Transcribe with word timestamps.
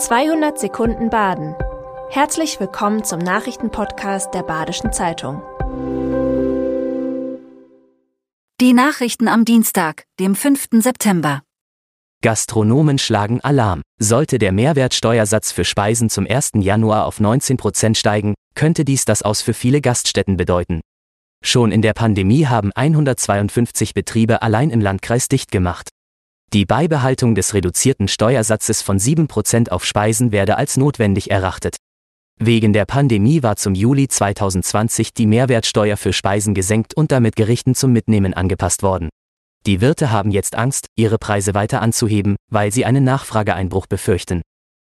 200 0.00 0.58
Sekunden 0.58 1.10
Baden. 1.10 1.54
Herzlich 2.08 2.58
willkommen 2.58 3.04
zum 3.04 3.18
Nachrichtenpodcast 3.18 4.32
der 4.32 4.42
Badischen 4.42 4.94
Zeitung. 4.94 5.42
Die 8.62 8.72
Nachrichten 8.72 9.28
am 9.28 9.44
Dienstag, 9.44 10.04
dem 10.18 10.34
5. 10.34 10.68
September. 10.78 11.42
Gastronomen 12.22 12.96
schlagen 12.96 13.42
Alarm. 13.42 13.82
Sollte 13.98 14.38
der 14.38 14.52
Mehrwertsteuersatz 14.52 15.52
für 15.52 15.66
Speisen 15.66 16.08
zum 16.08 16.26
1. 16.26 16.52
Januar 16.60 17.04
auf 17.04 17.20
19 17.20 17.58
Prozent 17.58 17.98
steigen, 17.98 18.34
könnte 18.54 18.86
dies 18.86 19.04
das 19.04 19.20
Aus 19.20 19.42
für 19.42 19.52
viele 19.52 19.82
Gaststätten 19.82 20.38
bedeuten. 20.38 20.80
Schon 21.44 21.72
in 21.72 21.82
der 21.82 21.92
Pandemie 21.92 22.46
haben 22.46 22.72
152 22.74 23.92
Betriebe 23.92 24.40
allein 24.40 24.70
im 24.70 24.80
Landkreis 24.80 25.28
dicht 25.28 25.52
gemacht. 25.52 25.90
Die 26.52 26.64
Beibehaltung 26.64 27.36
des 27.36 27.54
reduzierten 27.54 28.08
Steuersatzes 28.08 28.82
von 28.82 28.98
7% 28.98 29.68
auf 29.68 29.84
Speisen 29.84 30.32
werde 30.32 30.56
als 30.56 30.76
notwendig 30.76 31.30
erachtet. 31.30 31.76
Wegen 32.40 32.72
der 32.72 32.86
Pandemie 32.86 33.44
war 33.44 33.54
zum 33.54 33.76
Juli 33.76 34.08
2020 34.08 35.14
die 35.14 35.26
Mehrwertsteuer 35.26 35.96
für 35.96 36.12
Speisen 36.12 36.52
gesenkt 36.52 36.94
und 36.94 37.12
damit 37.12 37.36
Gerichten 37.36 37.76
zum 37.76 37.92
Mitnehmen 37.92 38.34
angepasst 38.34 38.82
worden. 38.82 39.10
Die 39.64 39.80
Wirte 39.80 40.10
haben 40.10 40.32
jetzt 40.32 40.56
Angst, 40.56 40.86
ihre 40.96 41.18
Preise 41.18 41.54
weiter 41.54 41.82
anzuheben, 41.82 42.34
weil 42.50 42.72
sie 42.72 42.84
einen 42.84 43.04
Nachfrageeinbruch 43.04 43.86
befürchten. 43.86 44.42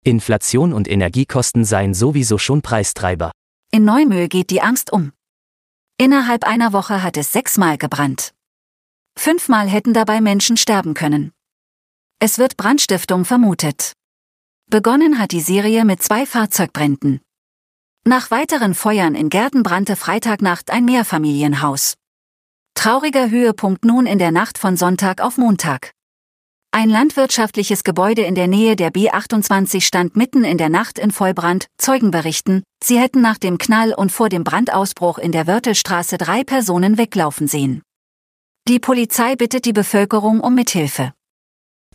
Inflation 0.05 0.71
und 0.71 0.87
Energiekosten 0.87 1.65
seien 1.65 1.93
sowieso 1.93 2.37
schon 2.37 2.61
Preistreiber. 2.61 3.31
In 3.71 3.83
Neumühl 3.83 4.29
geht 4.29 4.51
die 4.51 4.61
Angst 4.61 4.93
um. 4.93 5.11
Innerhalb 5.97 6.45
einer 6.45 6.71
Woche 6.71 7.03
hat 7.03 7.17
es 7.17 7.33
sechsmal 7.33 7.77
gebrannt. 7.77 8.31
Fünfmal 9.19 9.67
hätten 9.67 9.93
dabei 9.93 10.21
Menschen 10.21 10.55
sterben 10.55 10.93
können. 10.93 11.33
Es 12.23 12.37
wird 12.37 12.55
Brandstiftung 12.55 13.25
vermutet. 13.25 13.93
Begonnen 14.69 15.17
hat 15.17 15.31
die 15.31 15.41
Serie 15.41 15.83
mit 15.85 16.03
zwei 16.03 16.27
Fahrzeugbränden. 16.27 17.19
Nach 18.05 18.29
weiteren 18.29 18.75
Feuern 18.75 19.15
in 19.15 19.29
Gärten 19.29 19.63
brannte 19.63 19.95
Freitagnacht 19.95 20.69
ein 20.69 20.85
Mehrfamilienhaus. 20.85 21.95
Trauriger 22.75 23.31
Höhepunkt 23.31 23.85
nun 23.85 24.05
in 24.05 24.19
der 24.19 24.31
Nacht 24.31 24.59
von 24.59 24.77
Sonntag 24.77 25.19
auf 25.19 25.39
Montag. 25.39 25.93
Ein 26.69 26.91
landwirtschaftliches 26.91 27.83
Gebäude 27.83 28.21
in 28.21 28.35
der 28.35 28.47
Nähe 28.47 28.75
der 28.75 28.91
B28 28.91 29.81
stand 29.81 30.15
mitten 30.15 30.43
in 30.43 30.59
der 30.59 30.69
Nacht 30.69 30.99
in 30.99 31.09
Vollbrand, 31.09 31.65
Zeugen 31.79 32.11
berichten, 32.11 32.61
sie 32.83 32.99
hätten 32.99 33.21
nach 33.21 33.39
dem 33.39 33.57
Knall 33.57 33.95
und 33.95 34.11
vor 34.11 34.29
dem 34.29 34.43
Brandausbruch 34.43 35.17
in 35.17 35.31
der 35.31 35.47
Wörtelstraße 35.47 36.19
drei 36.19 36.43
Personen 36.43 36.99
weglaufen 36.99 37.47
sehen. 37.47 37.81
Die 38.67 38.77
Polizei 38.77 39.35
bittet 39.35 39.65
die 39.65 39.73
Bevölkerung 39.73 40.39
um 40.39 40.53
Mithilfe. 40.53 41.13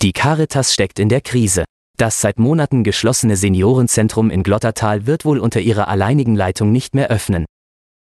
Die 0.07 0.13
Caritas 0.13 0.73
steckt 0.73 1.01
in 1.01 1.09
der 1.09 1.21
Krise. 1.21 1.65
Das 1.97 2.21
seit 2.21 2.39
Monaten 2.39 2.85
geschlossene 2.85 3.37
Seniorenzentrum 3.37 4.31
in 4.31 4.45
Glottertal 4.45 5.05
wird 5.05 5.25
wohl 5.25 5.41
unter 5.41 5.61
ihrer 5.61 5.89
alleinigen 5.89 6.37
Leitung 6.37 6.71
nicht 6.71 6.95
mehr 6.95 7.09
öffnen. 7.09 7.45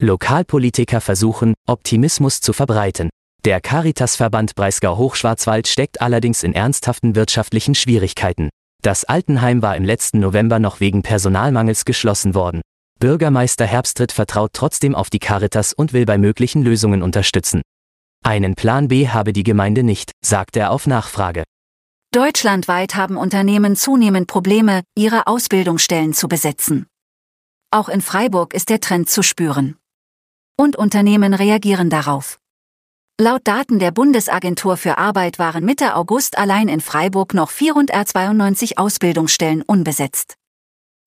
Lokalpolitiker 0.00 1.02
versuchen, 1.02 1.52
Optimismus 1.68 2.40
zu 2.40 2.54
verbreiten. 2.54 3.10
Der 3.44 3.60
Caritasverband 3.60 4.54
Breisgau 4.54 4.96
Hochschwarzwald 4.96 5.68
steckt 5.68 6.00
allerdings 6.00 6.42
in 6.42 6.54
ernsthaften 6.54 7.16
wirtschaftlichen 7.16 7.74
Schwierigkeiten. 7.74 8.48
Das 8.82 9.04
Altenheim 9.04 9.60
war 9.60 9.76
im 9.76 9.84
letzten 9.84 10.20
November 10.20 10.58
noch 10.58 10.80
wegen 10.80 11.02
Personalmangels 11.02 11.84
geschlossen 11.84 12.34
worden. 12.34 12.62
Bürgermeister 12.98 13.66
Herbstritt 13.66 14.12
vertraut 14.12 14.52
trotzdem 14.54 14.94
auf 14.94 15.10
die 15.10 15.18
Caritas 15.18 15.74
und 15.74 15.92
will 15.92 16.06
bei 16.06 16.16
möglichen 16.16 16.62
Lösungen 16.62 17.02
unterstützen. 17.02 17.60
Einen 18.24 18.54
Plan 18.54 18.88
B 18.88 19.08
habe 19.08 19.34
die 19.34 19.42
Gemeinde 19.42 19.82
nicht, 19.82 20.12
sagt 20.24 20.56
er 20.56 20.70
auf 20.70 20.86
Nachfrage. 20.86 21.44
Deutschlandweit 22.12 22.96
haben 22.96 23.16
Unternehmen 23.16 23.76
zunehmend 23.76 24.26
Probleme, 24.26 24.82
ihre 24.96 25.28
Ausbildungsstellen 25.28 26.12
zu 26.12 26.26
besetzen. 26.26 26.88
Auch 27.70 27.88
in 27.88 28.00
Freiburg 28.00 28.52
ist 28.52 28.68
der 28.68 28.80
Trend 28.80 29.08
zu 29.08 29.22
spüren. 29.22 29.76
Und 30.58 30.74
Unternehmen 30.74 31.34
reagieren 31.34 31.88
darauf. 31.88 32.40
Laut 33.20 33.42
Daten 33.46 33.78
der 33.78 33.92
Bundesagentur 33.92 34.76
für 34.76 34.98
Arbeit 34.98 35.38
waren 35.38 35.64
Mitte 35.64 35.94
August 35.94 36.36
allein 36.36 36.68
in 36.68 36.80
Freiburg 36.80 37.32
noch 37.32 37.50
492 37.50 38.76
Ausbildungsstellen 38.76 39.62
unbesetzt. 39.62 40.34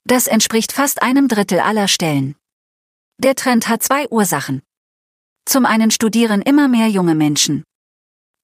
Das 0.05 0.27
entspricht 0.27 0.71
fast 0.71 1.01
einem 1.01 1.27
Drittel 1.27 1.59
aller 1.59 1.89
Stellen. 1.89 2.37
Der 3.17 3.35
Trend 3.35 3.67
hat 3.67 3.83
zwei 3.83 4.07
Ursachen. 4.07 4.61
Zum 5.43 5.65
einen 5.65 5.91
studieren 5.91 6.41
immer 6.41 6.69
mehr 6.69 6.87
junge 6.87 7.13
Menschen. 7.13 7.65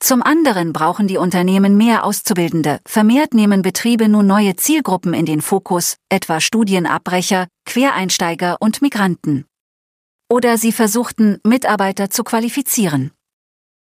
Zum 0.02 0.24
anderen 0.24 0.72
brauchen 0.72 1.08
die 1.08 1.18
Unternehmen 1.18 1.76
mehr 1.76 2.06
Auszubildende, 2.06 2.80
vermehrt 2.86 3.34
nehmen 3.34 3.62
Betriebe 3.62 4.08
nun 4.08 4.28
neue 4.28 4.56
Zielgruppen 4.56 5.14
in 5.14 5.26
den 5.26 5.42
Fokus, 5.42 5.98
etwa 6.08 6.40
Studienabbrecher, 6.40 7.48
Quereinsteiger 7.66 8.58
und 8.62 8.82
Migranten. 8.82 9.46
Oder 10.30 10.58
sie 10.58 10.72
versuchten, 10.72 11.40
Mitarbeiter 11.46 12.10
zu 12.10 12.24
qualifizieren. 12.24 13.12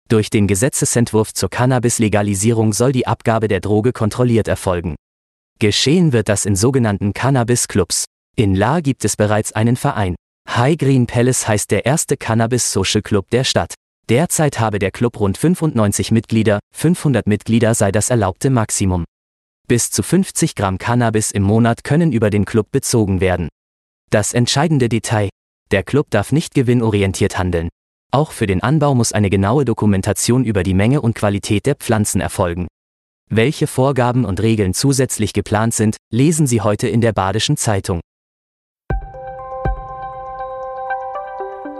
Durch 0.07 0.29
den 0.29 0.47
Gesetzesentwurf 0.47 1.33
zur 1.33 1.49
Cannabis-Legalisierung 1.49 2.71
soll 2.71 2.93
die 2.93 3.07
Abgabe 3.07 3.47
der 3.47 3.59
Droge 3.59 3.91
kontrolliert 3.91 4.47
erfolgen. 4.47 4.95
Geschehen 5.59 6.13
wird 6.13 6.29
das 6.29 6.45
in 6.45 6.55
sogenannten 6.55 7.13
Cannabis-Clubs. 7.13 8.05
In 8.37 8.55
La 8.55 8.79
gibt 8.79 9.03
es 9.03 9.17
bereits 9.17 9.51
einen 9.51 9.75
Verein. 9.75 10.15
High 10.47 10.77
Green 10.77 11.07
Palace 11.07 11.47
heißt 11.47 11.71
der 11.71 11.85
erste 11.85 12.17
Cannabis-Social 12.17 13.01
Club 13.01 13.29
der 13.31 13.43
Stadt. 13.43 13.73
Derzeit 14.09 14.59
habe 14.59 14.77
der 14.77 14.91
Club 14.91 15.19
rund 15.19 15.35
95 15.35 16.11
Mitglieder, 16.11 16.59
500 16.75 17.25
Mitglieder 17.25 17.73
sei 17.73 17.91
das 17.91 18.11
erlaubte 18.11 18.51
Maximum. 18.51 19.03
Bis 19.67 19.89
zu 19.89 20.03
50 20.03 20.53
Gramm 20.53 20.77
Cannabis 20.77 21.31
im 21.31 21.41
Monat 21.41 21.83
können 21.83 22.11
über 22.11 22.29
den 22.29 22.45
Club 22.45 22.67
bezogen 22.71 23.19
werden. 23.19 23.49
Das 24.11 24.33
entscheidende 24.33 24.89
Detail. 24.89 25.29
Der 25.71 25.81
Club 25.81 26.11
darf 26.11 26.31
nicht 26.31 26.53
gewinnorientiert 26.53 27.39
handeln. 27.39 27.69
Auch 28.11 28.31
für 28.31 28.45
den 28.45 28.61
Anbau 28.61 28.93
muss 28.93 29.11
eine 29.11 29.31
genaue 29.31 29.65
Dokumentation 29.65 30.45
über 30.45 30.61
die 30.61 30.75
Menge 30.75 31.01
und 31.01 31.15
Qualität 31.15 31.65
der 31.65 31.73
Pflanzen 31.73 32.21
erfolgen. 32.21 32.67
Welche 33.31 33.65
Vorgaben 33.65 34.23
und 34.23 34.39
Regeln 34.39 34.75
zusätzlich 34.75 35.33
geplant 35.33 35.73
sind, 35.73 35.97
lesen 36.13 36.45
Sie 36.45 36.61
heute 36.61 36.87
in 36.87 37.01
der 37.01 37.11
Badischen 37.11 37.57
Zeitung. 37.57 38.01